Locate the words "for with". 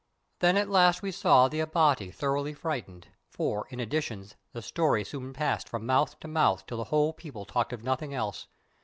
3.29-3.79